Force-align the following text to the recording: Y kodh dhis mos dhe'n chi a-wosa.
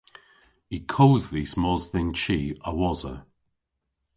Y 0.75 0.77
kodh 0.93 1.27
dhis 1.33 1.53
mos 1.61 1.83
dhe'n 1.91 2.09
chi 2.21 2.39
a-wosa. 2.69 3.15